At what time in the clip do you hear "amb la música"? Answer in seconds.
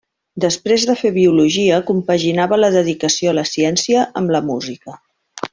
4.23-5.01